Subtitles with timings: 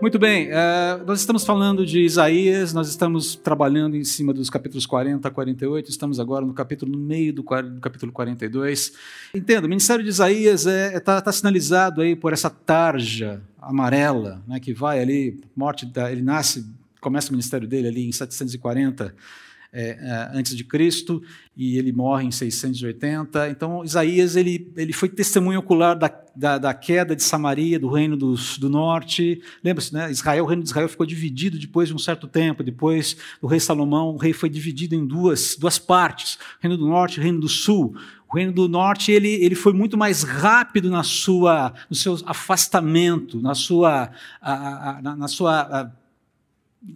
[0.00, 4.86] Muito bem, uh, nós estamos falando de Isaías, nós estamos trabalhando em cima dos capítulos
[4.86, 8.92] 40 a 48, estamos agora no capítulo no meio do, do capítulo 42.
[9.34, 13.42] Entenda, o ministério de Isaías está é, é, tá, tá sinalizado aí por essa tarja
[13.60, 16.64] amarela, né, que vai ali, morte da, ele nasce,
[17.00, 19.12] começa o ministério dele ali em 740
[19.72, 21.22] é, é, antes de Cristo
[21.56, 23.50] e ele morre em 680.
[23.50, 28.16] Então, Isaías ele, ele foi testemunho ocular da, da, da queda de Samaria, do reino
[28.16, 29.42] do, do norte.
[29.62, 30.10] Lembra-se, né?
[30.10, 32.62] Israel, o reino de Israel ficou dividido depois de um certo tempo.
[32.62, 36.86] Depois do rei Salomão, o rei foi dividido em duas, duas partes: o reino do
[36.86, 37.94] norte e o reino do sul.
[38.30, 43.40] O reino do norte ele, ele foi muito mais rápido na sua, no seu afastamento,
[43.40, 44.10] na sua,
[44.40, 45.90] a, a, na, na sua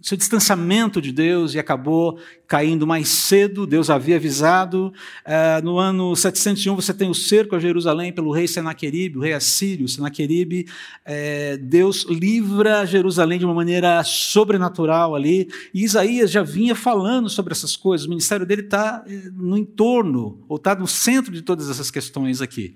[0.01, 3.67] seu distanciamento de Deus e acabou caindo mais cedo.
[3.67, 4.93] Deus havia avisado.
[5.25, 9.33] Uh, no ano 701 você tem o cerco a Jerusalém pelo rei Senaqueribe, o rei
[9.33, 10.67] assírio Senaqueribe.
[11.05, 15.49] Uh, Deus livra Jerusalém de uma maneira sobrenatural ali.
[15.73, 18.07] E Isaías já vinha falando sobre essas coisas.
[18.07, 22.41] O ministério dele está eh, no entorno, ou está no centro de todas essas questões
[22.41, 22.73] aqui.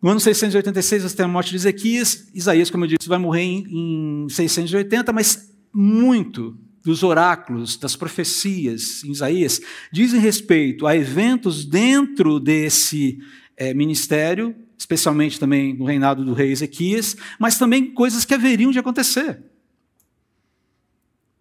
[0.00, 2.26] No ano 686 você tem a morte de Ezequias.
[2.34, 9.12] Isaías, como eu disse, vai morrer em 680, mas muito dos oráculos, das profecias em
[9.12, 9.60] Isaías,
[9.92, 13.20] dizem respeito a eventos dentro desse
[13.56, 18.78] é, ministério, especialmente também no reinado do rei Ezequias, mas também coisas que haveriam de
[18.78, 19.42] acontecer.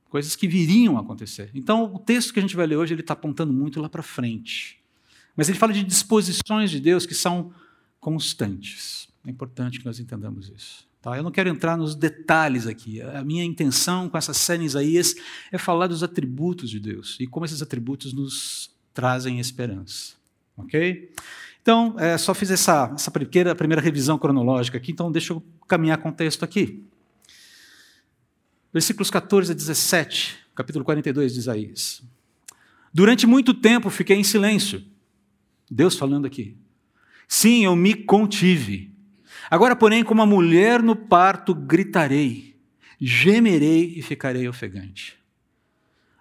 [0.10, 1.50] Coisas que viriam a acontecer.
[1.56, 4.04] Então, o texto que a gente vai ler hoje, ele está apontando muito lá para
[4.04, 4.80] frente.
[5.36, 7.54] Mas ele fala de disposições de Deus que são
[8.00, 9.08] constantes.
[9.26, 10.91] É importante que nós entendamos isso.
[11.02, 11.18] Tá?
[11.18, 13.02] Eu não quero entrar nos detalhes aqui.
[13.02, 15.16] A minha intenção com essa série em Isaías
[15.52, 20.14] é falar dos atributos de Deus e como esses atributos nos trazem esperança.
[20.56, 21.12] Ok?
[21.62, 25.98] Então, é, só fiz essa, essa primeira, primeira revisão cronológica aqui, então deixa eu caminhar
[25.98, 26.84] com o texto aqui.
[28.72, 32.04] Versículos 14 a 17, capítulo 42 de Isaías.
[32.94, 34.84] Durante muito tempo fiquei em silêncio.
[35.70, 36.56] Deus falando aqui.
[37.28, 38.91] Sim, eu me contive
[39.50, 42.56] Agora, porém, como a mulher no parto, gritarei,
[43.00, 45.18] gemerei e ficarei ofegante.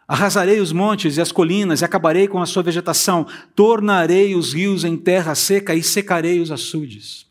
[0.08, 4.82] Arrasarei os montes e as colinas e acabarei com a sua vegetação, tornarei os rios
[4.82, 7.30] em terra seca e secarei os açudes.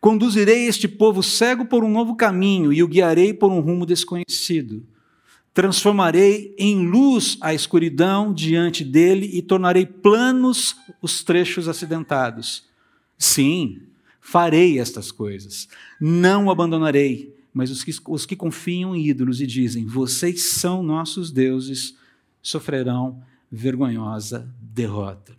[0.00, 4.84] Conduzirei este povo cego por um novo caminho e o guiarei por um rumo desconhecido.
[5.54, 12.64] Transformarei em luz a escuridão diante dele e tornarei planos os trechos acidentados.
[13.16, 13.82] Sim,
[14.24, 15.68] farei estas coisas,
[16.00, 17.36] não o abandonarei.
[17.52, 21.94] Mas os que, os que confiam em ídolos e dizem, vocês são nossos deuses,
[22.42, 25.36] sofrerão vergonhosa derrota.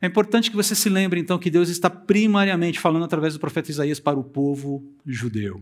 [0.00, 3.70] É importante que você se lembre, então, que Deus está primariamente falando através do profeta
[3.70, 5.60] Isaías para o povo judeu.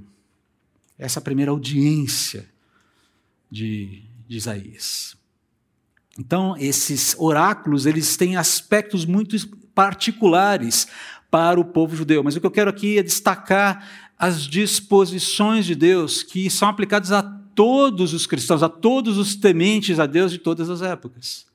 [0.99, 2.49] Essa é a primeira audiência
[3.51, 5.17] de, de Isaías.
[6.19, 9.37] Então, esses oráculos, eles têm aspectos muito
[9.75, 10.87] particulares
[11.33, 12.23] para o povo judeu.
[12.23, 17.11] Mas o que eu quero aqui é destacar as disposições de Deus que são aplicadas
[17.11, 21.47] a todos os cristãos, a todos os tementes a Deus de todas as épocas,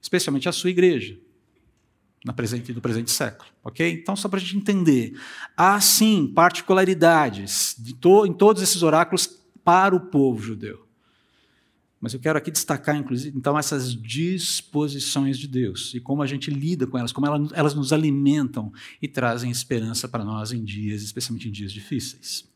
[0.00, 1.18] especialmente a sua igreja.
[2.24, 3.92] No presente, no presente século, ok?
[4.00, 5.12] Então, só para a gente entender,
[5.56, 9.26] há sim particularidades to, em todos esses oráculos
[9.62, 10.83] para o povo judeu.
[12.04, 16.50] Mas eu quero aqui destacar, inclusive, então, essas disposições de Deus e como a gente
[16.50, 18.70] lida com elas, como elas nos alimentam
[19.00, 22.46] e trazem esperança para nós em dias, especialmente em dias difíceis.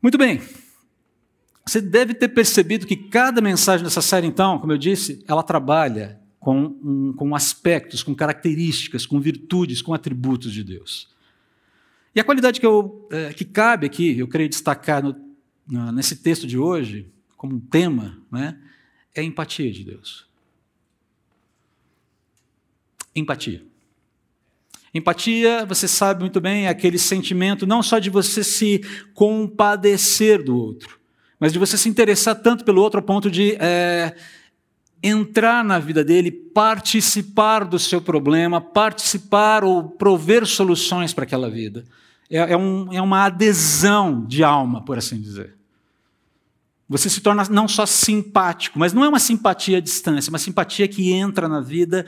[0.00, 0.40] Muito bem.
[1.66, 6.18] Você deve ter percebido que cada mensagem dessa série, então, como eu disse, ela trabalha
[6.40, 11.10] com, com aspectos, com características, com virtudes, com atributos de Deus.
[12.14, 15.14] E a qualidade que, eu, é, que cabe aqui, eu creio destacar no,
[15.92, 17.12] nesse texto de hoje,
[17.46, 18.58] como um tema, né,
[19.14, 20.26] é a empatia de Deus.
[23.14, 23.62] Empatia.
[24.92, 28.80] Empatia, você sabe muito bem, é aquele sentimento não só de você se
[29.14, 30.98] compadecer do outro,
[31.38, 34.14] mas de você se interessar tanto pelo outro a ponto de é,
[35.02, 41.84] entrar na vida dele, participar do seu problema, participar ou prover soluções para aquela vida.
[42.30, 45.55] É, é, um, é uma adesão de alma, por assim dizer.
[46.88, 50.38] Você se torna não só simpático, mas não é uma simpatia à distância, é uma
[50.38, 52.06] simpatia que entra na vida,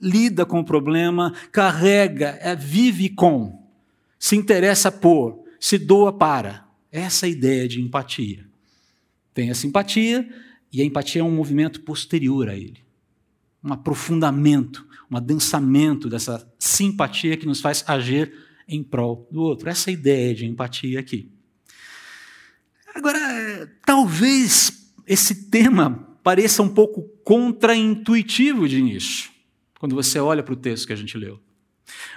[0.00, 3.66] lida com o problema, carrega, é, vive com,
[4.18, 6.66] se interessa por, se doa para.
[6.92, 8.46] Essa é a ideia de empatia.
[9.32, 10.28] Tem a simpatia,
[10.72, 12.78] e a empatia é um movimento posterior a ele.
[13.64, 18.32] Um aprofundamento, um adensamento dessa simpatia que nos faz agir
[18.68, 19.68] em prol do outro.
[19.68, 21.30] Essa é a ideia de empatia aqui.
[22.94, 29.30] Agora, talvez esse tema pareça um pouco contraintuitivo de início,
[29.78, 31.40] quando você olha para o texto que a gente leu.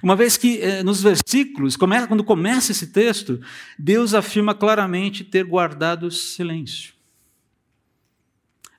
[0.02, 3.42] Uma vez que eh, nos versículos, quando começa esse texto,
[3.78, 6.94] Deus afirma claramente ter guardado silêncio.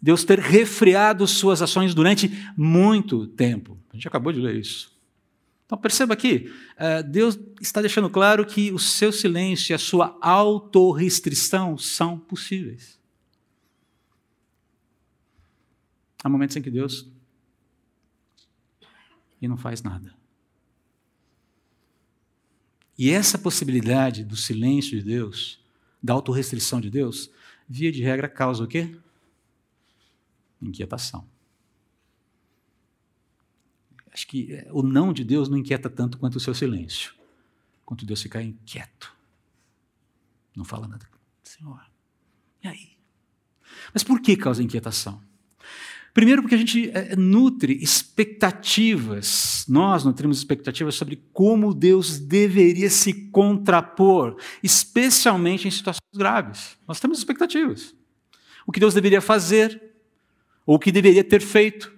[0.00, 3.78] Deus ter refriado suas ações durante muito tempo.
[3.90, 4.93] A gente acabou de ler isso.
[5.66, 10.18] Então perceba aqui, eh, Deus está deixando claro que o seu silêncio e a sua
[10.20, 12.98] autorrestrição são possíveis.
[16.22, 17.08] Há momentos em que Deus
[19.40, 20.14] e não faz nada.
[22.96, 25.60] E essa possibilidade do silêncio de Deus,
[26.02, 27.30] da autorrestrição de Deus,
[27.68, 28.96] via de regra causa o quê?
[30.62, 31.33] Inquietação.
[34.14, 37.12] Acho que é, o não de Deus não inquieta tanto quanto o seu silêncio.
[37.84, 39.12] Quanto Deus ficar inquieto.
[40.56, 41.04] Não fala nada.
[41.42, 41.84] Senhor,
[42.62, 42.90] e aí?
[43.92, 45.20] Mas por que causa inquietação?
[46.14, 53.12] Primeiro, porque a gente é, nutre expectativas, nós nutrimos expectativas sobre como Deus deveria se
[53.30, 56.78] contrapor, especialmente em situações graves.
[56.86, 57.92] Nós temos expectativas.
[58.64, 59.82] O que Deus deveria fazer,
[60.64, 61.92] ou o que deveria ter feito,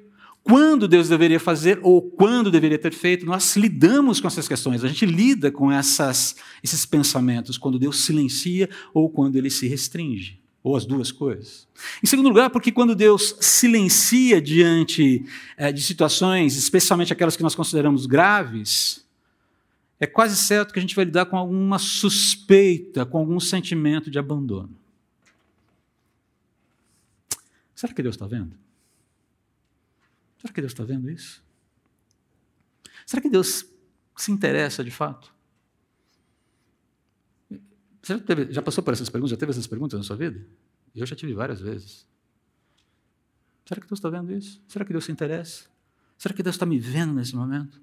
[0.46, 4.88] quando Deus deveria fazer ou quando deveria ter feito, nós lidamos com essas questões, a
[4.88, 10.76] gente lida com essas, esses pensamentos, quando Deus silencia ou quando ele se restringe ou
[10.76, 11.66] as duas coisas.
[12.00, 15.25] Em segundo lugar, porque quando Deus silencia diante
[15.56, 19.04] é, de situações, especialmente aquelas que nós consideramos graves,
[19.99, 24.19] é quase certo que a gente vai lidar com alguma suspeita, com algum sentimento de
[24.20, 24.76] abandono.
[27.75, 28.65] Será que Deus está vendo?
[30.46, 31.44] Será que Deus está vendo isso?
[33.04, 33.66] Será que Deus
[34.16, 35.34] se interessa de fato?
[38.00, 39.32] Você já, teve, já, passou por essas perguntas?
[39.32, 40.46] Já teve essas perguntas na sua vida?
[40.94, 42.06] Eu já tive várias vezes.
[43.64, 44.62] Será que Deus está vendo isso?
[44.69, 45.69] Será que Deus se interessa?
[46.16, 47.81] Será que Deus está me vendo nesse momento?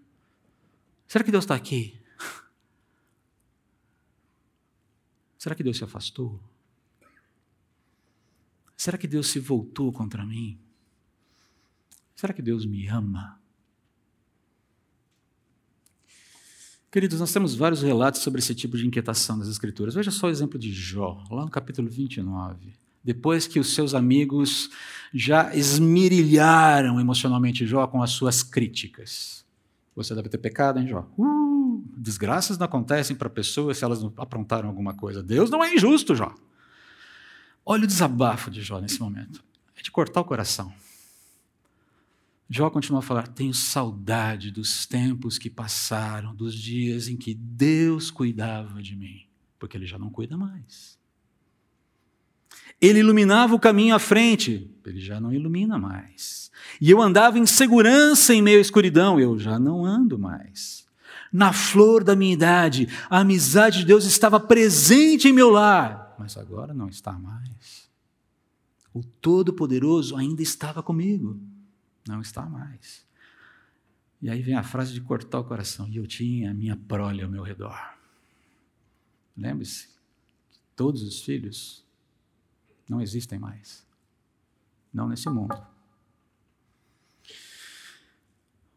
[1.05, 2.01] Será que Deus está aqui?
[5.37, 6.41] Será que Deus se afastou?
[8.77, 10.57] Será que Deus se voltou contra mim?
[12.15, 13.39] Será que Deus me ama?
[16.93, 19.95] Queridos, nós temos vários relatos sobre esse tipo de inquietação das Escrituras.
[19.95, 22.71] Veja só o exemplo de Jó, lá no capítulo 29.
[23.03, 24.69] Depois que os seus amigos
[25.11, 29.43] já esmirilharam emocionalmente Jó com as suas críticas.
[29.95, 31.09] Você deve ter pecado, hein, Jó?
[31.17, 35.23] Uh, desgraças não acontecem para pessoas se elas não aprontaram alguma coisa.
[35.23, 36.33] Deus não é injusto, Jó.
[37.65, 39.43] Olha o desabafo de Jó nesse momento.
[39.75, 40.71] É de cortar o coração.
[42.55, 48.11] Jó continua a falar: tenho saudade dos tempos que passaram, dos dias em que Deus
[48.11, 49.25] cuidava de mim,
[49.57, 50.99] porque Ele já não cuida mais.
[52.79, 56.51] Ele iluminava o caminho à frente, Ele já não ilumina mais.
[56.79, 60.85] E eu andava em segurança em meio à escuridão, eu já não ando mais.
[61.31, 66.37] Na flor da minha idade, a amizade de Deus estava presente em meu lar, mas
[66.37, 67.89] agora não está mais.
[68.93, 71.41] O Todo-Poderoso ainda estava comigo
[72.07, 73.05] não está mais.
[74.21, 75.87] E aí vem a frase de cortar o coração.
[75.89, 77.77] E eu tinha a minha prole ao meu redor.
[79.35, 79.89] Lembre-se,
[80.75, 81.85] todos os filhos
[82.87, 83.85] não existem mais.
[84.93, 85.55] Não nesse mundo.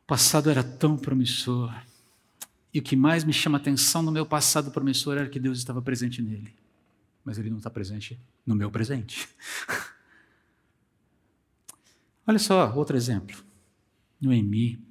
[0.02, 1.72] O passado era tão promissor.
[2.72, 5.80] E o que mais me chama atenção no meu passado promissor era que Deus estava
[5.80, 6.54] presente nele.
[7.24, 9.28] Mas ele não está presente no meu presente.
[12.26, 13.36] Olha só, outro exemplo.
[14.20, 14.84] Noemi.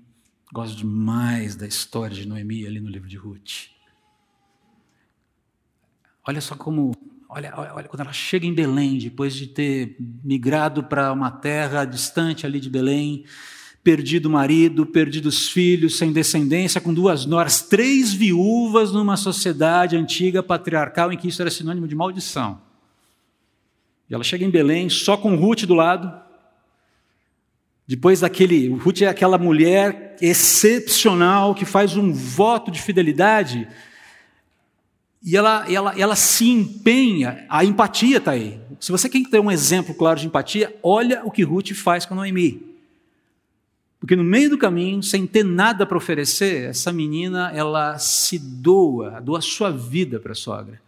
[0.53, 3.69] Gosto demais da história de Noemi ali no livro de Ruth.
[6.25, 6.93] Olha só como.
[7.27, 12.45] Olha, olha, quando ela chega em Belém, depois de ter migrado para uma terra distante
[12.45, 13.25] ali de Belém,
[13.83, 19.97] perdido o marido, perdido os filhos, sem descendência, com duas noras, três viúvas numa sociedade
[19.97, 22.61] antiga patriarcal em que isso era sinônimo de maldição.
[24.09, 26.24] E ela chega em Belém só com Ruth do lado,
[27.87, 33.67] depois daquele, Ruth é aquela mulher excepcional que faz um voto de fidelidade
[35.23, 38.59] e ela, ela, ela se empenha, a empatia está aí.
[38.79, 42.13] Se você quer ter um exemplo claro de empatia, olha o que Ruth faz com
[42.13, 42.75] Noemi.
[43.99, 49.19] Porque no meio do caminho, sem ter nada para oferecer, essa menina ela se doa,
[49.19, 50.79] doa sua vida para a sogra.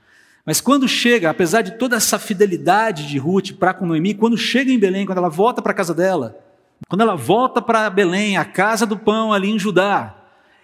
[0.45, 4.71] Mas quando chega, apesar de toda essa fidelidade de Ruth para com Noemi, quando chega
[4.71, 6.46] em Belém, quando ela volta para a casa dela,
[6.87, 10.15] quando ela volta para Belém, a casa do pão ali em Judá,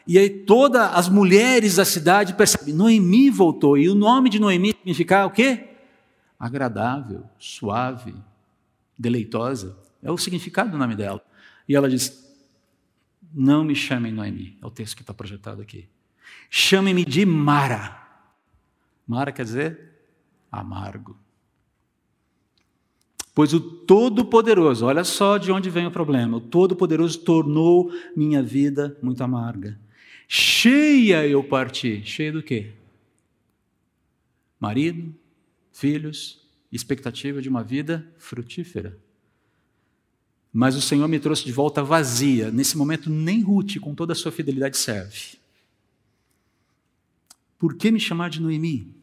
[0.05, 4.69] e aí todas as mulheres da cidade percebem, Noemi voltou, e o nome de Noemi
[4.69, 5.69] significa o quê?
[6.43, 8.13] agradável, suave,
[8.99, 9.77] deleitosa.
[10.01, 11.23] É o significado do nome dela.
[11.67, 12.35] E ela diz:
[13.33, 14.57] Não me chamem Noemi.
[14.61, 15.87] É o texto que está projetado aqui.
[16.49, 17.97] Chamem-me de Mara.
[19.07, 19.91] Mara quer dizer
[20.51, 21.17] amargo.
[23.33, 28.97] Pois o Todo-Poderoso, olha só de onde vem o problema: o Todo-Poderoso tornou minha vida
[29.01, 29.79] muito amarga.
[30.27, 32.01] Cheia eu parti.
[32.05, 32.71] Cheia do quê?
[34.59, 35.13] Marido,
[35.71, 38.97] filhos, expectativa de uma vida frutífera.
[40.51, 42.51] Mas o Senhor me trouxe de volta vazia.
[42.51, 45.37] Nesse momento, nem Ruth, com toda a sua fidelidade, serve.
[47.57, 48.93] Por que me chamar de Noemi?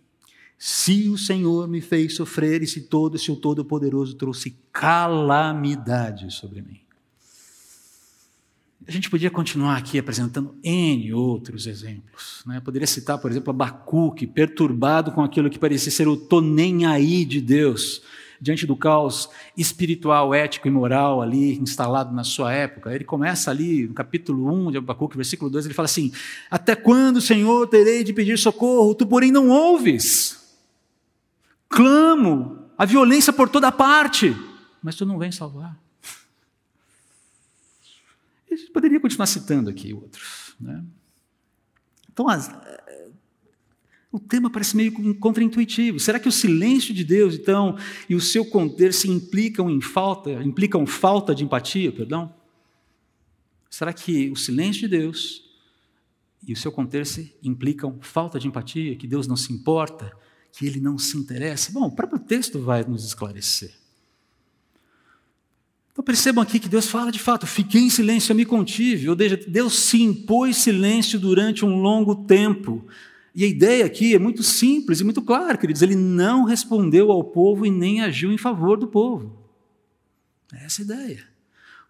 [0.62, 6.60] Se o Senhor me fez sofrer e se todo, se o Todo-Poderoso trouxe calamidade sobre
[6.60, 6.78] mim.
[8.86, 12.42] A gente podia continuar aqui apresentando N outros exemplos.
[12.46, 12.60] Né?
[12.60, 17.24] poderia citar, por exemplo, Abacuque, perturbado com aquilo que parecia ser o tô nem aí
[17.24, 18.02] de Deus,
[18.38, 22.94] diante do caos espiritual, ético e moral ali instalado na sua época.
[22.94, 26.12] Ele começa ali no capítulo 1 de Abacuque, versículo 2, ele fala assim:
[26.50, 28.94] Até quando, Senhor, terei de pedir socorro?
[28.94, 30.39] Tu, porém, não ouves
[31.70, 34.36] clamo, a violência por toda parte,
[34.82, 35.80] mas tu não vem salvar.
[38.50, 40.54] Gente poderia continuar citando aqui outros.
[40.60, 40.84] Né?
[42.12, 43.10] Então, as, eh,
[44.10, 46.00] o tema parece meio contraintuitivo.
[46.00, 50.32] Será que o silêncio de Deus, então, e o seu conter se implicam em falta,
[50.42, 52.34] implicam falta de empatia, perdão?
[53.70, 55.48] Será que o silêncio de Deus
[56.46, 60.10] e o seu conter-se implicam falta de empatia, que Deus não se importa,
[60.52, 61.72] que ele não se interessa?
[61.72, 63.72] Bom, o próprio texto vai nos esclarecer.
[65.92, 69.16] Então percebam aqui que Deus fala de fato, fiquei em silêncio, eu me contive, ou
[69.16, 72.86] seja, Deus se impôs silêncio durante um longo tempo.
[73.34, 77.22] E a ideia aqui é muito simples e muito clara, queridos, ele não respondeu ao
[77.22, 79.36] povo e nem agiu em favor do povo.
[80.54, 81.28] É essa a ideia.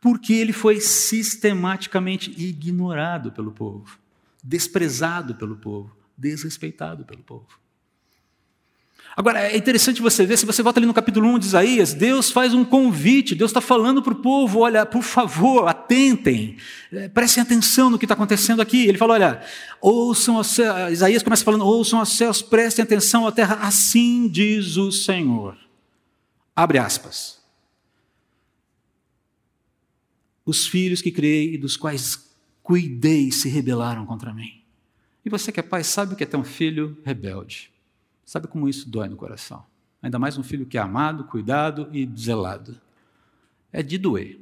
[0.00, 3.99] Porque ele foi sistematicamente ignorado pelo povo,
[4.43, 7.60] desprezado pelo povo, desrespeitado pelo povo.
[9.21, 12.31] Agora, é interessante você ver, se você volta ali no capítulo 1 de Isaías, Deus
[12.31, 16.57] faz um convite, Deus está falando para o povo: olha, por favor, atentem,
[16.91, 18.87] é, prestem atenção no que está acontecendo aqui.
[18.87, 19.43] Ele fala: olha,
[19.79, 24.79] ouçam os céus, Isaías começa falando: ouçam os céus, prestem atenção à terra, assim diz
[24.79, 25.55] o Senhor.
[26.57, 27.43] Abre aspas.
[30.47, 32.31] Os filhos que criei e dos quais
[32.62, 34.62] cuidei se rebelaram contra mim.
[35.23, 37.71] E você que é pai sabe o que é ter um filho rebelde.
[38.31, 39.67] Sabe como isso dói no coração?
[40.01, 42.81] Ainda mais um filho que é amado, cuidado e zelado.
[43.73, 44.39] É de doer.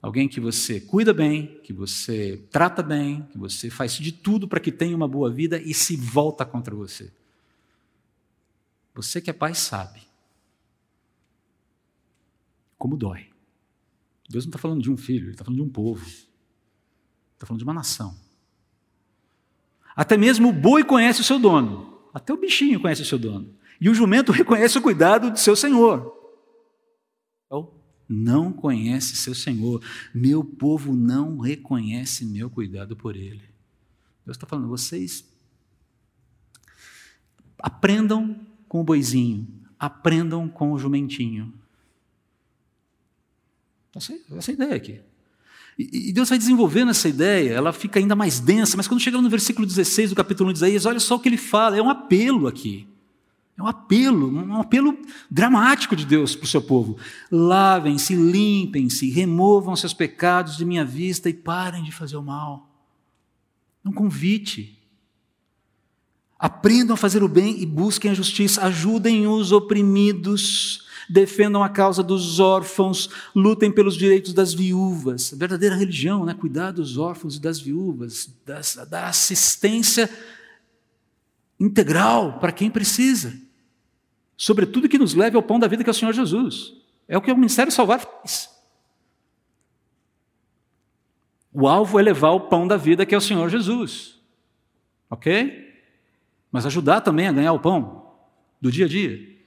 [0.00, 4.60] Alguém que você cuida bem, que você trata bem, que você faz de tudo para
[4.60, 7.12] que tenha uma boa vida e se volta contra você.
[8.94, 10.02] Você que é pai sabe
[12.78, 13.28] como dói.
[14.30, 16.06] Deus não está falando de um filho, Ele está falando de um povo.
[16.06, 18.16] Está falando de uma nação.
[19.96, 21.97] Até mesmo o boi conhece o seu dono.
[22.12, 23.54] Até o bichinho conhece o seu dono.
[23.80, 26.14] E o jumento reconhece o cuidado do seu senhor.
[27.46, 27.72] Então,
[28.08, 29.82] não conhece seu senhor.
[30.14, 33.48] Meu povo não reconhece meu cuidado por ele.
[34.24, 35.24] Deus está falando, vocês
[37.58, 38.38] aprendam
[38.68, 39.48] com o boizinho,
[39.78, 41.52] aprendam com o jumentinho.
[43.94, 45.00] Essa, essa é ideia aqui.
[45.78, 49.30] E Deus vai desenvolvendo essa ideia, ela fica ainda mais densa, mas quando chega no
[49.30, 51.88] versículo 16 do capítulo 1 de Isaías, olha só o que ele fala, é um
[51.88, 52.88] apelo aqui.
[53.56, 54.96] É um apelo, um apelo
[55.30, 56.96] dramático de Deus para o seu povo.
[57.30, 62.68] Lavem-se, limpem-se, removam seus pecados de minha vista e parem de fazer o mal.
[63.84, 64.77] É um convite.
[66.38, 72.02] Aprendam a fazer o bem e busquem a justiça, ajudem os oprimidos defendam a causa
[72.02, 75.32] dos órfãos, lutem pelos direitos das viúvas.
[75.32, 76.34] A verdadeira religião, né?
[76.34, 80.10] cuidar dos órfãos e das viúvas, das, da assistência
[81.58, 83.34] integral para quem precisa.
[84.36, 86.74] Sobretudo que nos leve ao pão da vida que é o Senhor Jesus.
[87.08, 88.50] É o que o Ministério Salvar faz.
[91.50, 94.20] O alvo é levar o pão da vida que é o Senhor Jesus.
[95.10, 95.67] Ok?
[96.50, 98.12] Mas ajudar também a ganhar o pão
[98.60, 99.38] do dia a dia.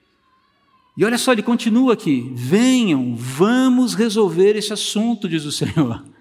[0.95, 6.03] E olha só, ele continua aqui: venham, vamos resolver esse assunto, diz o Senhor.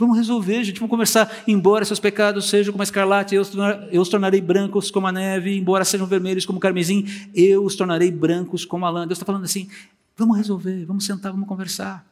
[0.00, 1.42] Vamos resolver, gente, vamos conversar.
[1.44, 5.08] Embora seus pecados sejam como a escarlate, eu os, tornarei, eu os tornarei brancos como
[5.08, 5.58] a neve.
[5.58, 7.04] Embora sejam vermelhos como o carmesim,
[7.34, 9.08] eu os tornarei brancos como a lã.
[9.08, 9.68] Deus está falando assim:
[10.16, 12.06] vamos resolver, vamos sentar, vamos conversar.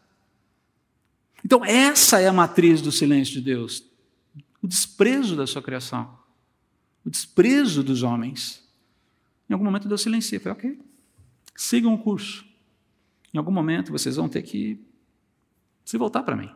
[1.44, 3.84] Então, essa é a matriz do silêncio de Deus:
[4.60, 6.10] o desprezo da sua criação,
[7.06, 8.62] o desprezo dos homens.
[9.48, 10.40] Em algum momento Deus silencia.
[10.40, 10.78] Falei, ok,
[11.54, 12.44] Sigam o curso.
[13.32, 14.78] Em algum momento vocês vão ter que
[15.84, 16.50] se voltar para mim.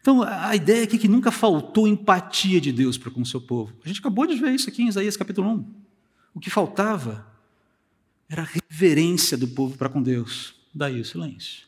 [0.00, 3.40] Então, a ideia aqui é que nunca faltou empatia de Deus para com o seu
[3.40, 3.74] povo.
[3.84, 5.74] A gente acabou de ver isso aqui em Isaías capítulo 1.
[6.34, 7.26] O que faltava
[8.28, 10.54] era a reverência do povo para com Deus.
[10.72, 11.66] Daí o silêncio.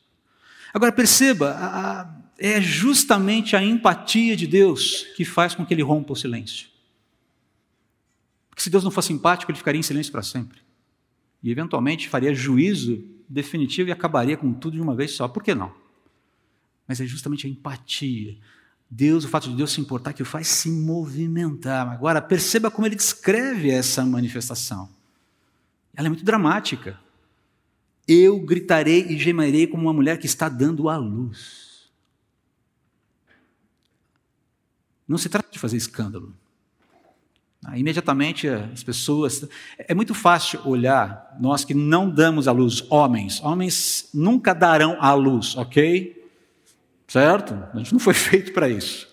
[0.72, 5.82] Agora perceba, a, a, é justamente a empatia de Deus que faz com que ele
[5.82, 6.69] rompa o silêncio.
[8.60, 10.60] Porque se Deus não fosse empático, ele ficaria em silêncio para sempre.
[11.42, 15.26] E eventualmente faria juízo definitivo e acabaria com tudo de uma vez só.
[15.26, 15.72] Por que não?
[16.86, 18.36] Mas é justamente a empatia.
[18.90, 21.88] Deus, o fato de Deus se importar, que o faz se movimentar.
[21.88, 24.90] Agora, perceba como ele descreve essa manifestação.
[25.94, 27.00] Ela é muito dramática.
[28.06, 31.88] Eu gritarei e gemerei como uma mulher que está dando à luz.
[35.08, 36.38] Não se trata de fazer escândalo.
[37.64, 39.46] Ah, imediatamente as pessoas.
[39.78, 43.42] É muito fácil olhar, nós que não damos à luz, homens.
[43.42, 46.26] Homens nunca darão à luz, ok?
[47.06, 47.54] Certo?
[47.74, 49.08] A gente não foi feito para isso.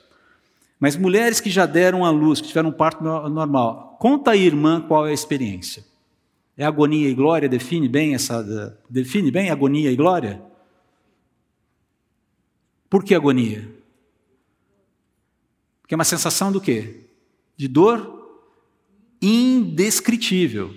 [0.80, 4.80] Mas mulheres que já deram à luz, que tiveram um parto normal, conta aí, irmã,
[4.80, 5.84] qual é a experiência.
[6.56, 7.50] É agonia e glória?
[7.50, 8.78] Define bem essa.
[8.90, 10.42] Define bem agonia e glória?
[12.90, 13.70] Por que agonia?
[15.82, 17.02] Porque é uma sensação do quê?
[17.56, 18.17] De dor
[19.22, 20.76] indescritível.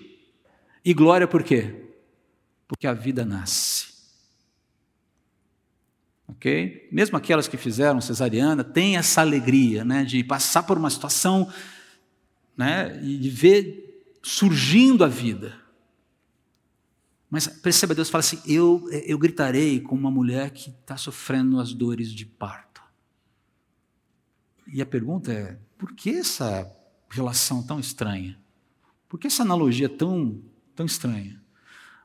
[0.84, 1.74] E glória por quê?
[2.66, 3.90] Porque a vida nasce.
[6.28, 6.88] Ok?
[6.92, 11.52] Mesmo aquelas que fizeram cesariana têm essa alegria né, de passar por uma situação
[12.56, 15.58] né, e de ver surgindo a vida.
[17.28, 21.72] Mas perceba, Deus fala assim: eu, eu gritarei como uma mulher que está sofrendo as
[21.72, 22.82] dores de parto.
[24.66, 26.70] E a pergunta é: por que essa
[27.16, 28.38] relação tão estranha?
[29.08, 30.40] Por que essa analogia tão,
[30.74, 31.40] tão estranha?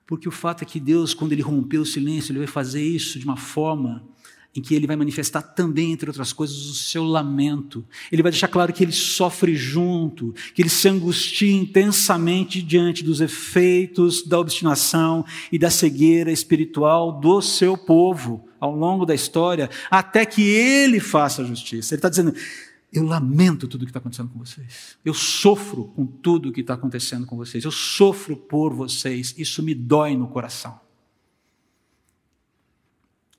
[0.07, 3.19] Porque o fato é que Deus, quando Ele rompeu o silêncio, Ele vai fazer isso
[3.19, 4.07] de uma forma
[4.55, 7.85] em que ele vai manifestar também, entre outras coisas, o seu lamento.
[8.09, 13.19] Ele vai deixar claro que ele sofre junto, que ele se angustia intensamente diante dos
[13.19, 20.25] efeitos da obstinação e da cegueira espiritual do seu povo ao longo da história, até
[20.25, 21.93] que ele faça a justiça.
[21.93, 22.33] Ele está dizendo:
[22.95, 24.97] eu lamento tudo o que está acontecendo com vocês.
[25.03, 27.65] Eu sofro com tudo o que está acontecendo com vocês.
[27.65, 29.35] Eu sofro por vocês.
[29.37, 30.79] Isso me dói no coração.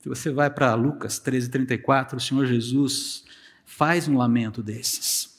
[0.02, 3.24] Se você vai para Lucas 13:34, o Senhor Jesus
[3.64, 5.34] faz um lamento desses.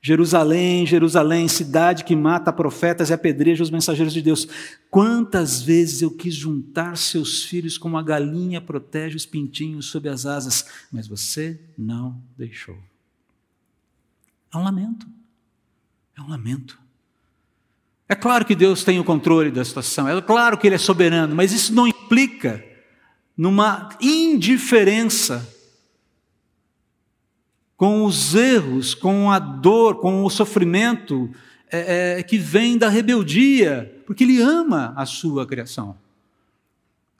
[0.00, 4.48] Jerusalém, Jerusalém, cidade que mata profetas e apedreja os mensageiros de Deus.
[4.90, 10.26] Quantas vezes eu quis juntar seus filhos como a galinha protege os pintinhos sob as
[10.26, 12.93] asas, mas você não deixou.
[14.54, 15.06] É um lamento.
[16.16, 16.78] É um lamento.
[18.08, 21.34] É claro que Deus tem o controle da situação, é claro que Ele é soberano,
[21.34, 22.64] mas isso não implica
[23.36, 25.50] numa indiferença
[27.76, 31.34] com os erros, com a dor, com o sofrimento
[31.72, 35.98] é, é, que vem da rebeldia, porque Ele ama a sua criação.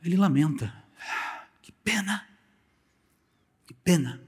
[0.05, 0.73] Ele lamenta.
[1.63, 2.27] Que pena,
[3.67, 4.24] que pena.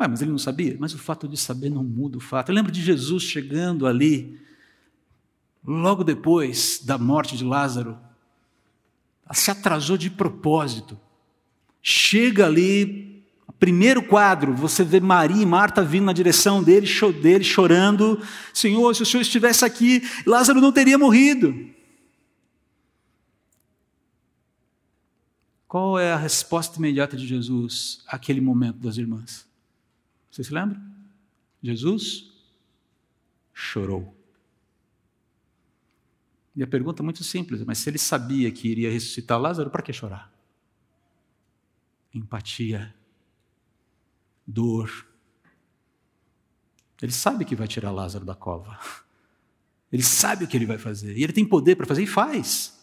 [0.00, 0.76] Ué, mas ele não sabia?
[0.80, 2.48] Mas o fato de saber não muda o fato.
[2.48, 4.40] Eu lembro de Jesus chegando ali,
[5.62, 7.98] logo depois da morte de Lázaro,
[9.32, 10.98] se atrasou de propósito.
[11.82, 13.22] Chega ali,
[13.58, 16.88] primeiro quadro, você vê Maria e Marta vindo na direção dele,
[17.20, 18.22] dele chorando.
[18.54, 21.68] Senhor, se o Senhor estivesse aqui, Lázaro não teria morrido.
[25.68, 29.49] Qual é a resposta imediata de Jesus àquele momento das irmãs?
[30.30, 30.80] Você se lembra?
[31.62, 32.32] Jesus
[33.52, 34.16] chorou.
[36.54, 39.82] E a pergunta é muito simples, mas se ele sabia que iria ressuscitar Lázaro, para
[39.82, 40.32] que chorar?
[42.12, 42.94] Empatia,
[44.46, 45.06] dor.
[47.00, 48.78] Ele sabe que vai tirar Lázaro da cova.
[49.92, 51.16] Ele sabe o que ele vai fazer.
[51.16, 52.78] E ele tem poder para fazer e faz.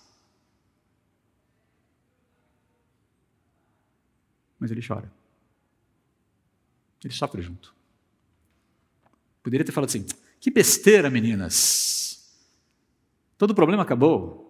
[4.60, 5.17] Mas ele chora.
[7.04, 7.76] Ele sofre junto.
[9.44, 10.06] Poderia ter falado assim:
[10.40, 11.98] que besteira, meninas.
[13.38, 14.46] Todo o problema acabou.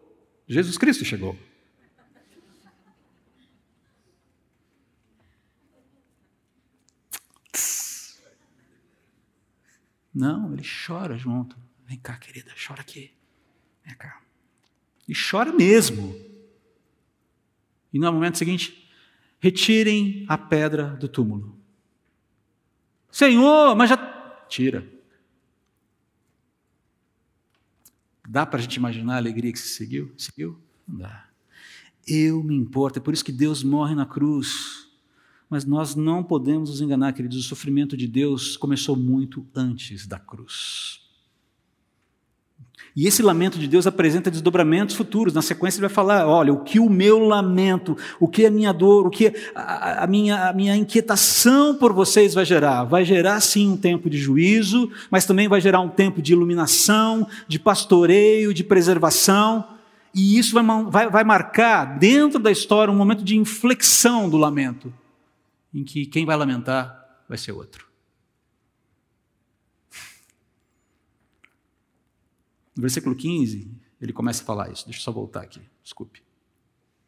[0.47, 1.37] Jesus Cristo chegou.
[10.13, 11.55] Não, ele chora junto.
[11.85, 13.13] Vem cá, querida, chora aqui.
[13.85, 14.19] Vem cá.
[15.07, 16.15] E chora mesmo.
[17.93, 18.89] E no momento seguinte,
[19.39, 21.56] retirem a pedra do túmulo.
[23.11, 23.97] Senhor, mas já.
[24.47, 24.87] Tira.
[28.27, 30.13] Dá para a gente imaginar a alegria que se seguiu?
[30.17, 30.59] Seguiu?
[30.87, 31.27] Não dá.
[32.05, 34.87] Eu me importo, é por isso que Deus morre na cruz.
[35.49, 40.19] Mas nós não podemos nos enganar, queridos, o sofrimento de Deus começou muito antes da
[40.19, 41.06] cruz.
[42.97, 45.31] E esse lamento de Deus apresenta desdobramentos futuros.
[45.31, 48.73] Na sequência, ele vai falar: olha, o que o meu lamento, o que a minha
[48.73, 52.85] dor, o que a, a, minha, a minha inquietação por vocês vai gerar?
[52.85, 57.27] Vai gerar sim um tempo de juízo, mas também vai gerar um tempo de iluminação,
[57.47, 59.63] de pastoreio, de preservação.
[60.11, 64.91] E isso vai, vai, vai marcar dentro da história um momento de inflexão do lamento,
[65.71, 67.86] em que quem vai lamentar vai ser outro.
[72.77, 73.67] No versículo 15,
[73.99, 74.85] ele começa a falar isso.
[74.85, 76.19] Deixa eu só voltar aqui, desculpe.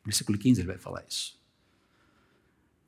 [0.03, 1.37] No versículo 15 ele vai falar isso.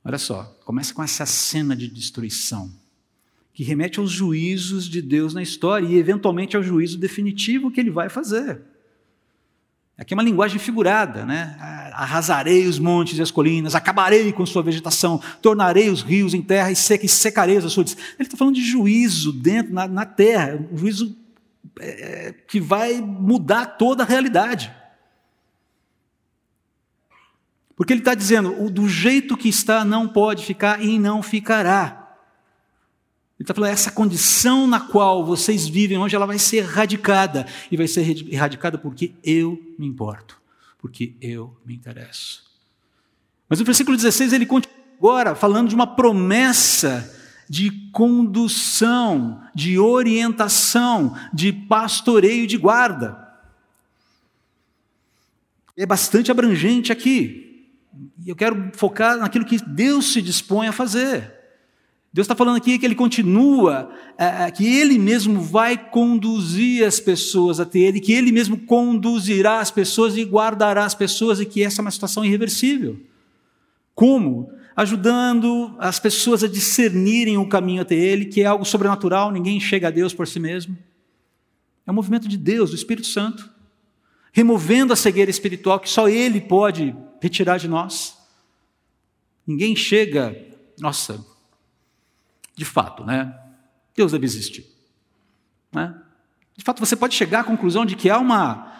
[0.04, 2.72] Olha só, começa com essa cena de destruição,
[3.54, 7.90] que remete aos juízos de Deus na história e, eventualmente, ao juízo definitivo que ele
[7.90, 8.62] vai fazer.
[9.96, 11.54] Aqui é uma linguagem figurada, né?
[11.92, 16.72] Arrasarei os montes e as colinas, acabarei com sua vegetação, tornarei os rios em terra
[16.72, 17.96] e seca e secarei os açudes.
[18.18, 21.21] Ele está falando de juízo dentro, na, na terra, um juízo
[21.78, 24.72] é, que vai mudar toda a realidade.
[27.76, 32.16] Porque ele está dizendo, do jeito que está não pode ficar e não ficará.
[33.38, 37.46] Ele está falando, essa condição na qual vocês vivem hoje, ela vai ser erradicada.
[37.70, 40.40] E vai ser erradicada porque eu me importo,
[40.78, 42.44] porque eu me interesso.
[43.48, 47.21] Mas no versículo 16 ele continua agora falando de uma promessa
[47.52, 53.28] de condução, de orientação, de pastoreio de guarda.
[55.76, 57.68] É bastante abrangente aqui.
[58.26, 61.30] Eu quero focar naquilo que Deus se dispõe a fazer.
[62.10, 67.00] Deus está falando aqui que Ele continua, é, é, que Ele mesmo vai conduzir as
[67.00, 71.62] pessoas até Ele, que Ele mesmo conduzirá as pessoas e guardará as pessoas, e que
[71.62, 72.98] essa é uma situação irreversível.
[73.94, 74.50] Como?
[74.74, 79.88] Ajudando as pessoas a discernirem o caminho até Ele, que é algo sobrenatural, ninguém chega
[79.88, 80.76] a Deus por si mesmo.
[81.86, 83.50] É um movimento de Deus, do Espírito Santo,
[84.32, 88.16] removendo a cegueira espiritual que só Ele pode retirar de nós.
[89.46, 90.36] Ninguém chega,
[90.78, 91.24] nossa,
[92.56, 93.38] de fato, né?
[93.94, 94.66] Deus deve existir.
[95.72, 95.94] Né?
[96.56, 98.71] De fato, você pode chegar à conclusão de que há uma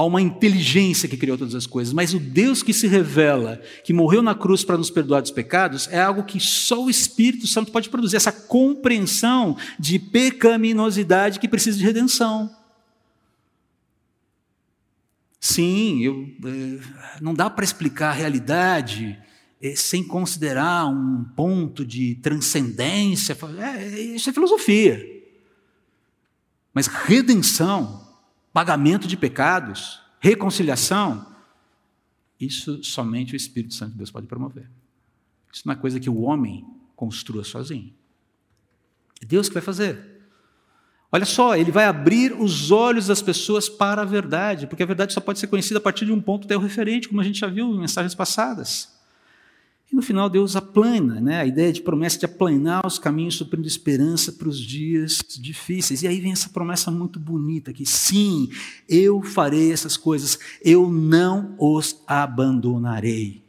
[0.00, 3.92] Há uma inteligência que criou todas as coisas, mas o Deus que se revela, que
[3.92, 7.70] morreu na cruz para nos perdoar dos pecados, é algo que só o Espírito Santo
[7.70, 12.50] pode produzir essa compreensão de pecaminosidade que precisa de redenção.
[15.38, 16.80] Sim, eu, eh,
[17.20, 19.18] não dá para explicar a realidade
[19.60, 23.36] eh, sem considerar um ponto de transcendência.
[23.58, 25.06] É, isso é filosofia.
[26.72, 28.08] Mas redenção
[28.52, 31.26] pagamento de pecados, reconciliação,
[32.38, 34.70] isso somente o Espírito Santo de Deus pode promover.
[35.52, 36.64] Isso não é coisa que o homem
[36.96, 37.92] construa sozinho.
[39.20, 40.20] É Deus que vai fazer.
[41.12, 45.12] Olha só, ele vai abrir os olhos das pessoas para a verdade, porque a verdade
[45.12, 47.74] só pode ser conhecida a partir de um ponto referente, como a gente já viu
[47.74, 48.99] em mensagens passadas.
[49.92, 51.40] E no final Deus aplana, né?
[51.40, 56.02] a ideia de promessa de aplanar os caminhos, suprindo esperança para os dias difíceis.
[56.02, 58.48] E aí vem essa promessa muito bonita que sim,
[58.88, 63.42] eu farei essas coisas, eu não os abandonarei.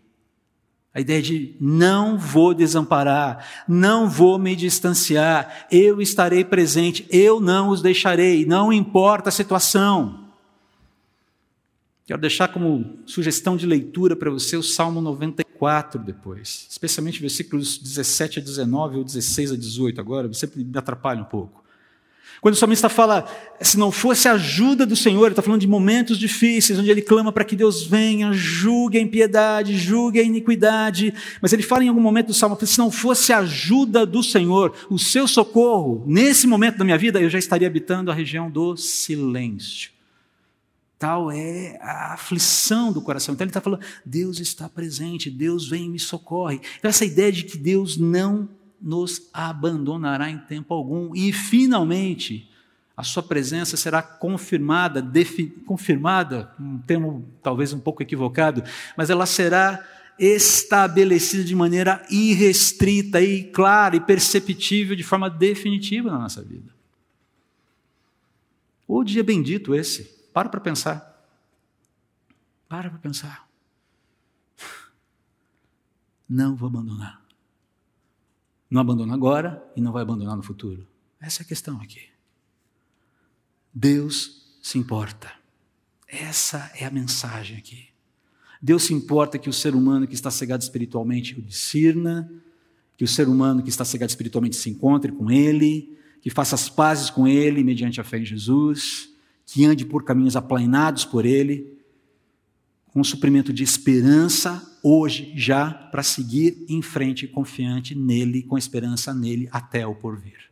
[0.93, 7.69] A ideia de não vou desamparar, não vou me distanciar, eu estarei presente, eu não
[7.69, 10.27] os deixarei, não importa a situação.
[12.05, 15.50] Quero deixar como sugestão de leitura para você o Salmo 94
[15.99, 21.25] depois, especialmente versículos 17 a 19 ou 16 a 18 agora, você me atrapalha um
[21.25, 21.61] pouco.
[22.41, 23.27] Quando o salmista fala,
[23.61, 27.03] se não fosse a ajuda do Senhor, ele está falando de momentos difíceis, onde ele
[27.03, 31.13] clama para que Deus venha, julgue a impiedade, julgue a iniquidade.
[31.39, 34.73] Mas ele fala em algum momento do salmo, se não fosse a ajuda do Senhor,
[34.89, 38.75] o seu socorro, nesse momento da minha vida, eu já estaria habitando a região do
[38.75, 39.91] silêncio.
[41.01, 43.33] Tal é a aflição do coração.
[43.33, 46.61] Então ele está falando, Deus está presente, Deus vem e me socorre.
[46.77, 48.47] Então essa ideia de que Deus não
[48.79, 52.47] nos abandonará em tempo algum e finalmente
[52.95, 55.03] a sua presença será confirmada,
[55.65, 58.63] confirmada, um termo talvez um pouco equivocado,
[58.95, 59.83] mas ela será
[60.19, 66.71] estabelecida de maneira irrestrita e clara e perceptível de forma definitiva na nossa vida.
[68.87, 71.25] O dia bendito esse para para pensar.
[72.67, 73.47] Para para pensar.
[76.27, 77.21] Não vou abandonar.
[78.69, 80.87] Não abandona agora e não vai abandonar no futuro.
[81.19, 82.07] Essa é a questão aqui.
[83.73, 85.31] Deus se importa.
[86.07, 87.89] Essa é a mensagem aqui.
[88.61, 92.31] Deus se importa que o ser humano que está cegado espiritualmente o discirna,
[92.95, 96.69] que o ser humano que está cegado espiritualmente se encontre com Ele, que faça as
[96.69, 99.10] pazes com Ele mediante a fé em Jesus,
[99.51, 101.77] que ande por caminhos aplainados por Ele,
[102.87, 109.13] com um suprimento de esperança hoje, já, para seguir em frente confiante nele, com esperança
[109.13, 110.49] nele até o porvir.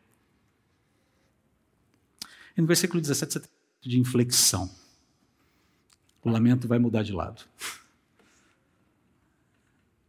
[2.57, 3.49] E no versículo 17, você tem
[3.83, 4.69] de inflexão.
[6.21, 7.43] O lamento vai mudar de lado.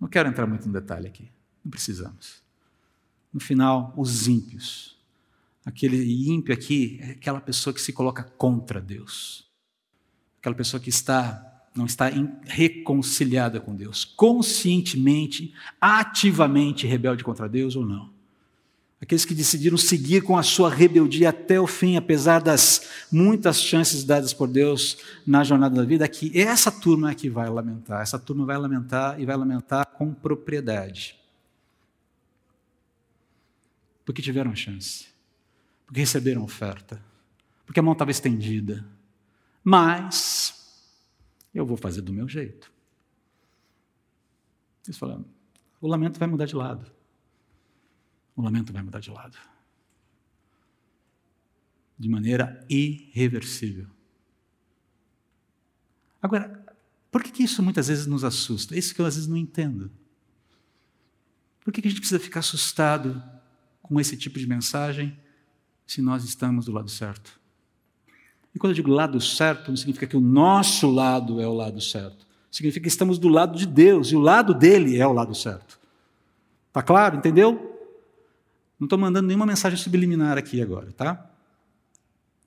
[0.00, 1.30] Não quero entrar muito no detalhe aqui,
[1.64, 2.42] não precisamos.
[3.32, 4.99] No final, os ímpios.
[5.64, 9.46] Aquele ímpio aqui é aquela pessoa que se coloca contra Deus.
[10.38, 12.10] Aquela pessoa que está não está
[12.44, 18.10] reconciliada com Deus, conscientemente, ativamente rebelde contra Deus ou não.
[19.00, 24.04] Aqueles que decidiram seguir com a sua rebeldia até o fim, apesar das muitas chances
[24.04, 28.02] dadas por Deus na jornada da vida, aqui, essa turma é que vai lamentar.
[28.02, 31.18] Essa turma vai lamentar e vai lamentar com propriedade.
[34.04, 35.09] Porque tiveram chance.
[35.90, 37.02] Porque receberam oferta.
[37.66, 38.86] Porque a mão estava estendida.
[39.62, 40.86] Mas
[41.52, 42.72] eu vou fazer do meu jeito.
[44.86, 45.24] Eles falaram,
[45.80, 46.90] o lamento vai mudar de lado
[48.40, 49.36] o lamento vai mudar de lado.
[51.98, 53.86] De maneira irreversível.
[56.22, 56.64] Agora,
[57.10, 58.76] por que, isso muitas vezes nos assusta?
[58.76, 59.90] Isso que eu às vezes não entendo.
[61.60, 63.22] Por que, que a gente precisa ficar assustado
[63.82, 65.18] com esse tipo de mensagem
[65.90, 67.40] se nós estamos do lado certo?
[68.54, 71.80] E quando eu digo lado certo, não significa que o nosso lado é o lado
[71.80, 72.24] certo.
[72.48, 75.80] Significa que estamos do lado de Deus e o lado dele é o lado certo.
[76.68, 77.16] Está claro?
[77.16, 77.76] Entendeu?
[78.78, 81.28] Não estou mandando nenhuma mensagem subliminar aqui agora, tá?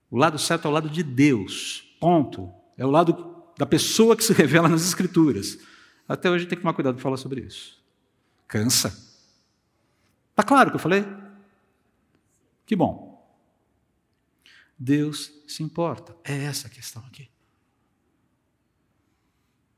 [0.10, 2.49] O lado certo é o lado de Deus, ponto.
[2.77, 5.60] É o lado da pessoa que se revela nas Escrituras.
[6.08, 7.77] Até hoje tem que tomar cuidado para falar sobre isso.
[8.47, 8.88] Cansa.
[10.29, 11.06] Está claro o que eu falei?
[12.65, 13.12] Que bom.
[14.77, 16.15] Deus se importa.
[16.23, 17.29] É essa a questão aqui.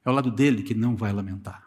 [0.03, 1.65] É o lado dele que não vai lamentar.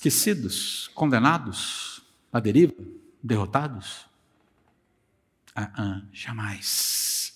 [0.00, 2.00] esquecidos, condenados,
[2.32, 2.82] à deriva,
[3.22, 4.06] derrotados?
[5.54, 7.34] Ah, ah, jamais.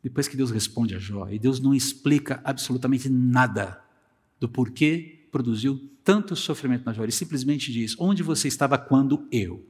[0.00, 3.82] Depois que Deus responde a Jó, e Deus não explica absolutamente nada
[4.38, 9.62] do porquê produziu tanto sofrimento na Jó, ele simplesmente diz: Onde você estava quando eu?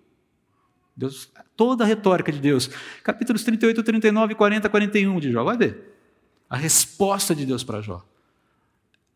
[0.96, 2.68] Deus, toda a retórica de Deus,
[3.02, 5.92] capítulos 38, 39, 40, 41 de Jó, vai ver.
[6.48, 8.06] A resposta de Deus para Jó.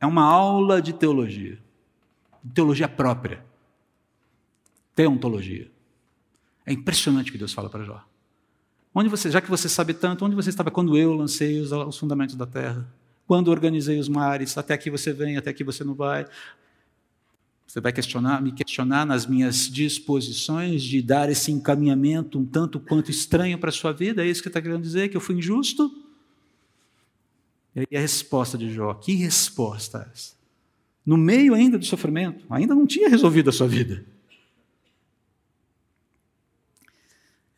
[0.01, 1.57] É uma aula de teologia,
[2.53, 3.45] teologia própria,
[4.97, 5.71] teontologia.
[6.67, 8.05] É impressionante o que Deus fala para Jó.
[8.93, 11.97] Onde você, já que você sabe tanto, onde você estava quando eu lancei os, os
[11.97, 12.93] fundamentos da terra?
[13.31, 14.59] Quando organizei os mares?
[14.59, 16.27] Até aqui você vem, até aqui você não vai.
[17.65, 23.09] Você vai questionar, me questionar nas minhas disposições de dar esse encaminhamento um tanto quanto
[23.09, 24.25] estranho para a sua vida?
[24.25, 25.11] É isso que está querendo dizer?
[25.11, 25.97] Que eu fui injusto?
[27.89, 30.35] E a resposta de Jó, que resposta é essa?
[31.07, 34.05] No meio ainda do sofrimento, ainda não tinha resolvido a sua vida.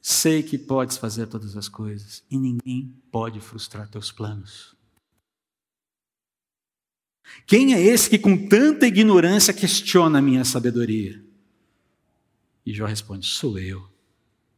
[0.02, 4.81] Sei que podes fazer todas as coisas e ninguém pode frustrar teus planos.
[7.46, 11.22] Quem é esse que com tanta ignorância questiona a minha sabedoria?
[12.64, 13.90] E Jó responde: Sou eu.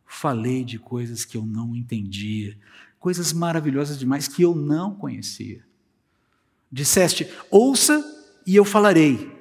[0.06, 2.56] Falei de coisas que eu não entendia,
[3.00, 5.64] coisas maravilhosas demais que eu não conhecia.
[6.70, 8.02] Disseste: ouça
[8.46, 9.32] e eu falarei.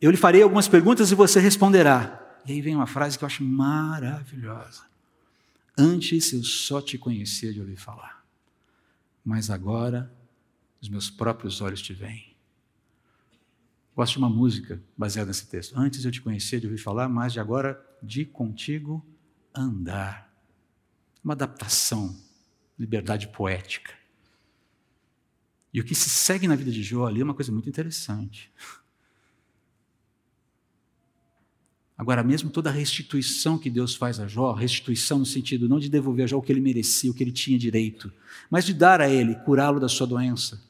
[0.00, 2.38] Eu lhe farei algumas perguntas e você responderá.
[2.46, 4.82] E aí vem uma frase que eu acho maravilhosa.
[5.76, 8.24] Antes eu só te conhecia de ouvir falar,
[9.24, 10.12] mas agora
[10.80, 12.34] os meus próprios olhos te veem.
[13.98, 15.76] Gosto de uma música baseada nesse texto.
[15.76, 19.04] Antes eu te conhecia de ouvir falar, mas de agora de contigo
[19.52, 20.32] andar.
[21.24, 22.16] Uma adaptação
[22.78, 23.92] liberdade poética.
[25.74, 28.52] E o que se segue na vida de Jó ali é uma coisa muito interessante.
[31.96, 35.88] Agora, mesmo toda a restituição que Deus faz a Jó, restituição no sentido não de
[35.88, 38.12] devolver a Jó o que ele merecia, o que ele tinha direito,
[38.48, 40.67] mas de dar a ele, curá-lo da sua doença,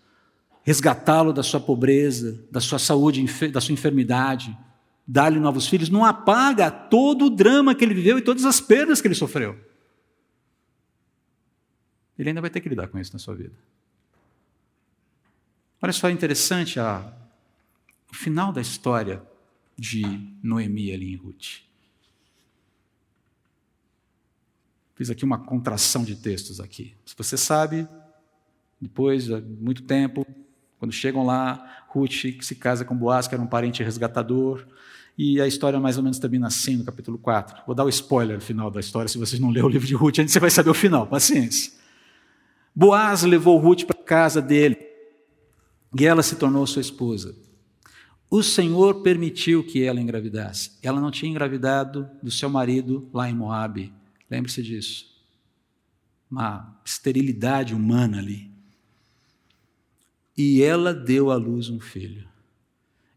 [0.62, 4.57] resgatá-lo da sua pobreza, da sua saúde, da sua enfermidade,
[5.07, 9.01] dar-lhe novos filhos, não apaga todo o drama que ele viveu e todas as perdas
[9.01, 9.68] que ele sofreu
[12.18, 13.55] ele ainda vai ter que lidar com isso na sua vida.
[15.81, 17.16] Olha só, é interessante a,
[18.11, 19.23] o final da história
[19.79, 20.03] de
[20.42, 21.62] Noemi ali em Ruth.
[24.97, 26.97] Fiz aqui uma contração de textos aqui.
[27.07, 27.87] Se você sabe,
[28.81, 30.27] depois de muito tempo,
[30.79, 34.67] quando chegam lá, Ruth se casa com Boaz, que era um parente resgatador,
[35.17, 37.62] e a história mais ou menos termina assim no capítulo 4.
[37.67, 40.21] Vou dar o spoiler final da história, se vocês não leram o livro de Ruth,
[40.21, 41.73] antes você vai saber o final, paciência.
[42.75, 44.79] Boaz levou Ruth para a casa dele,
[45.99, 47.35] e ela se tornou sua esposa.
[48.31, 50.73] O Senhor permitiu que ela engravidasse.
[50.83, 53.93] Ela não tinha engravidado do seu marido lá em Moabe.
[54.31, 55.07] Lembre-se disso.
[56.31, 58.48] Uma esterilidade humana ali.
[60.38, 62.29] E ela deu à luz um filho.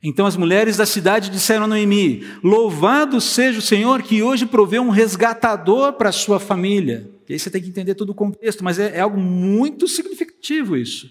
[0.02, 4.82] Então as mulheres da cidade disseram a Noemi: Louvado seja o Senhor que hoje proveu
[4.82, 7.12] um resgatador para a sua família.
[7.30, 10.76] E aí você tem que entender todo o contexto, mas é, é algo muito significativo
[10.76, 11.10] isso.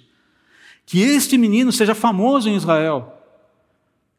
[0.84, 3.19] Que este menino seja famoso em Israel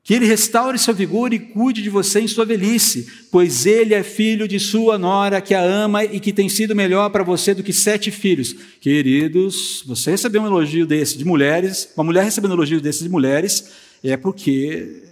[0.03, 4.01] que ele restaure seu vigor e cuide de você em sua velhice, pois ele é
[4.01, 7.63] filho de sua nora, que a ama e que tem sido melhor para você do
[7.63, 8.53] que sete filhos.
[8.79, 13.09] Queridos, você recebeu um elogio desse de mulheres, uma mulher recebendo um elogio desse de
[13.09, 13.71] mulheres,
[14.03, 15.03] é porque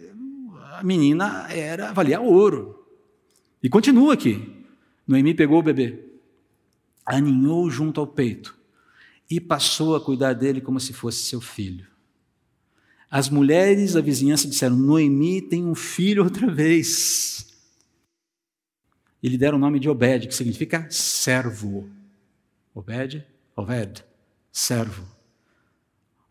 [0.74, 2.84] a menina era valia ouro.
[3.62, 4.42] E continua aqui.
[5.08, 6.00] Noemi pegou o bebê,
[7.06, 8.56] aninhou junto ao peito
[9.30, 11.89] e passou a cuidar dele como se fosse seu filho.
[13.10, 17.48] As mulheres da vizinhança disseram: Noemi tem um filho outra vez.
[19.22, 21.90] E lhe deram o nome de Obed, que significa servo.
[22.74, 24.06] Obed, Obed,
[24.52, 25.06] servo.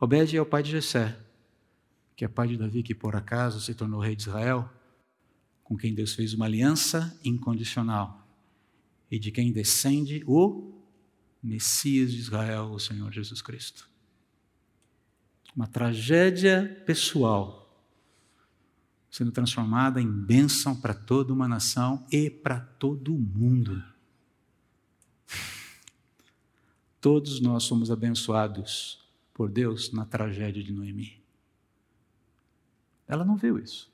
[0.00, 1.18] Obed é o pai de Jessé,
[2.14, 4.70] que é pai de Davi, que por acaso se tornou rei de Israel,
[5.64, 8.26] com quem Deus fez uma aliança incondicional,
[9.10, 10.72] e de quem descende o
[11.42, 13.88] Messias de Israel, o Senhor Jesus Cristo
[15.58, 17.68] uma tragédia pessoal,
[19.10, 23.82] sendo transformada em bênção para toda uma nação e para todo o mundo.
[27.00, 31.20] Todos nós somos abençoados por Deus na tragédia de Noemi.
[33.08, 33.90] Ela não viu isso.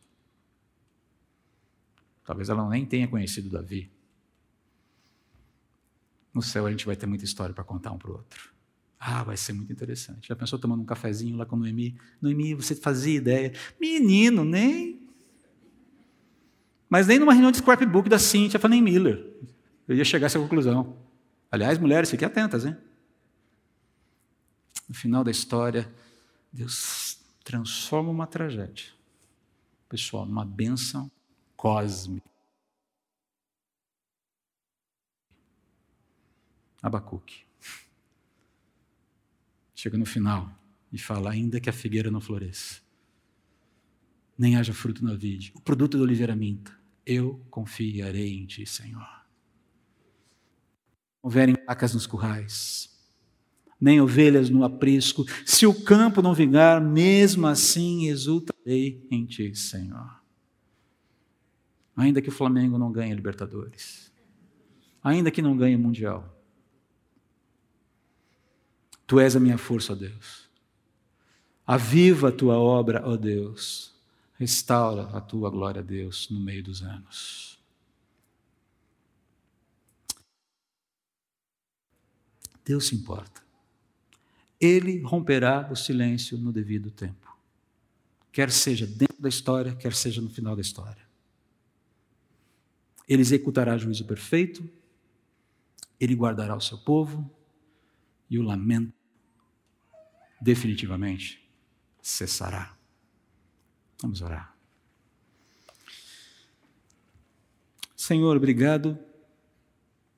[2.27, 3.91] Talvez ela nem tenha conhecido Davi.
[6.35, 8.54] No céu a gente vai ter muita história para contar um para o outro.
[9.07, 10.29] Ah, vai ser muito interessante.
[10.29, 11.95] Já pensou tomando um cafezinho lá com Noemi?
[12.23, 13.53] Noemi, você fazia ideia?
[13.79, 14.99] Menino, nem.
[16.89, 19.23] Mas nem numa reunião de scrapbook da Cynthia Fanny Miller.
[19.87, 20.97] Eu ia chegar a essa conclusão.
[21.53, 22.75] Aliás, mulheres, fiquem atentas, hein?
[24.89, 25.93] No final da história,
[26.51, 28.87] Deus transforma uma tragédia,
[29.87, 31.11] pessoal, numa bênção
[31.57, 32.27] cósmica.
[36.83, 37.44] Abacuque
[39.85, 40.51] chega no final
[40.91, 42.81] e fala: ainda que a figueira não floresça,
[44.37, 46.73] nem haja fruto na vide, o produto da oliveira minta,
[47.05, 49.07] eu confiarei em ti, Senhor.
[51.23, 52.99] Houverem vacas nos currais,
[53.79, 60.23] nem ovelhas no aprisco, se o campo não vingar, mesmo assim exultarei em ti, Senhor.
[61.95, 64.11] Ainda que o Flamengo não ganhe Libertadores,
[65.03, 66.35] ainda que não ganhe Mundial,
[69.15, 70.51] Tu és a minha força, ó Deus.
[71.65, 73.95] Aviva a tua obra, ó Deus.
[74.37, 77.57] Restaura a tua glória, Deus, no meio dos anos.
[82.65, 83.41] Deus se importa.
[84.61, 87.39] Ele romperá o silêncio no devido tempo.
[88.33, 91.07] Quer seja dentro da história, quer seja no final da história.
[93.09, 94.69] Ele executará juízo perfeito,
[96.01, 97.31] ele guardará o seu povo,
[98.29, 99.04] e o lamento
[100.45, 101.43] definitivamente
[102.03, 102.77] cessará.
[104.03, 104.55] Vamos orar.
[107.97, 108.99] Senhor, obrigado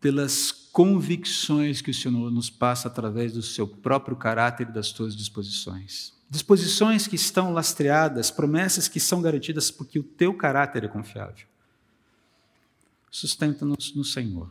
[0.01, 5.17] pelas convicções que o Senhor nos passa através do seu próprio caráter e das tuas
[5.17, 6.13] disposições.
[6.29, 11.47] Disposições que estão lastreadas, promessas que são garantidas porque o teu caráter é confiável.
[13.13, 14.51] Sustenta-nos no Senhor.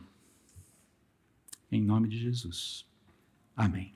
[1.70, 2.86] Em nome de Jesus.
[3.54, 3.94] Amém.